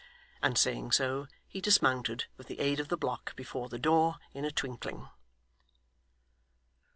And 0.41 0.57
saying 0.57 0.93
so, 0.93 1.27
he 1.47 1.61
dismounted, 1.61 2.25
with 2.35 2.47
the 2.47 2.59
aid 2.59 2.79
of 2.79 2.87
the 2.87 2.97
block 2.97 3.35
before 3.35 3.69
the 3.69 3.77
door, 3.77 4.15
in 4.33 4.43
a 4.43 4.49
twinkling. 4.49 5.07